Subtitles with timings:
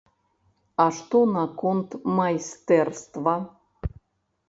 [0.85, 3.41] А што наконт майстэрства.